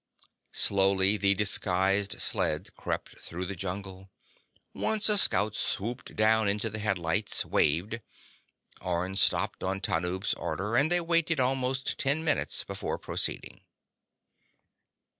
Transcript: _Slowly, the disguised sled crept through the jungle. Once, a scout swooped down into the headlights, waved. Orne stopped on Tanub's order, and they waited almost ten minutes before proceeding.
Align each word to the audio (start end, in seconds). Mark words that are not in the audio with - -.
_Slowly, 0.57 1.15
the 1.15 1.35
disguised 1.35 2.19
sled 2.19 2.75
crept 2.75 3.19
through 3.19 3.45
the 3.45 3.55
jungle. 3.55 4.09
Once, 4.73 5.07
a 5.09 5.17
scout 5.19 5.53
swooped 5.53 6.15
down 6.15 6.49
into 6.49 6.71
the 6.71 6.79
headlights, 6.79 7.45
waved. 7.45 8.01
Orne 8.81 9.15
stopped 9.15 9.61
on 9.63 9.79
Tanub's 9.79 10.33
order, 10.33 10.75
and 10.75 10.91
they 10.91 11.01
waited 11.01 11.39
almost 11.39 11.99
ten 11.99 12.23
minutes 12.23 12.63
before 12.63 12.97
proceeding. 12.97 13.61